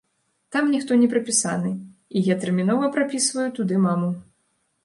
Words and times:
Там 0.53 0.71
ніхто 0.75 0.97
не 1.01 1.09
прапісаны, 1.11 1.75
і 2.17 2.25
я 2.31 2.39
тэрмінова 2.47 2.91
прапісваю 2.97 3.47
туды 3.59 3.75
маму. 3.89 4.11